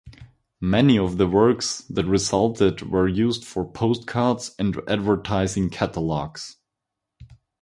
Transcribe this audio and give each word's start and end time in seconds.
Many 0.59 0.97
of 0.97 1.17
the 1.17 1.27
works 1.27 1.81
that 1.81 2.07
resulted 2.07 2.81
were 2.89 3.07
used 3.07 3.45
for 3.45 3.71
postcards 3.71 4.55
and 4.57 4.75
advertising 4.87 5.69
catalogs. 5.69 6.57